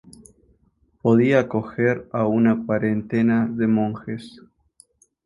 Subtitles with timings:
[1.03, 4.41] Podía acoger a una cuarentena de monjes.